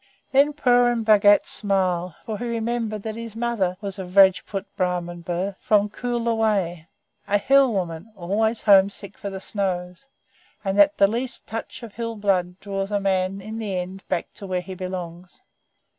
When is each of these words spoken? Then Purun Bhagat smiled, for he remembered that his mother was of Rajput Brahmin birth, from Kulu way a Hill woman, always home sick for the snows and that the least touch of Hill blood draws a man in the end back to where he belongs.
Then 0.31 0.53
Purun 0.53 1.03
Bhagat 1.03 1.45
smiled, 1.45 2.15
for 2.25 2.39
he 2.39 2.45
remembered 2.47 3.03
that 3.03 3.15
his 3.15 3.35
mother 3.35 3.77
was 3.81 3.99
of 3.99 4.17
Rajput 4.17 4.65
Brahmin 4.75 5.21
birth, 5.21 5.57
from 5.59 5.89
Kulu 5.89 6.33
way 6.33 6.87
a 7.27 7.37
Hill 7.37 7.71
woman, 7.71 8.11
always 8.15 8.61
home 8.63 8.89
sick 8.89 9.15
for 9.15 9.29
the 9.29 9.39
snows 9.39 10.07
and 10.65 10.75
that 10.79 10.97
the 10.97 11.07
least 11.07 11.45
touch 11.45 11.83
of 11.83 11.93
Hill 11.93 12.15
blood 12.15 12.59
draws 12.59 12.89
a 12.89 12.99
man 12.99 13.41
in 13.41 13.59
the 13.59 13.77
end 13.77 14.03
back 14.07 14.33
to 14.33 14.47
where 14.47 14.61
he 14.61 14.73
belongs. 14.73 15.43